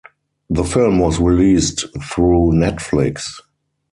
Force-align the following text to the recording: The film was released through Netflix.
The 0.49 0.63
film 0.63 0.97
was 0.97 1.19
released 1.19 1.81
through 2.03 2.53
Netflix. 2.55 3.29